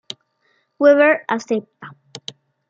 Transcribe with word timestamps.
Weaver 0.81 1.15
acepta. 1.27 1.89